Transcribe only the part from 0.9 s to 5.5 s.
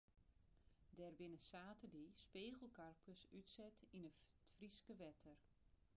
Der binne saterdei spegelkarpers útset yn it Fryske wetter.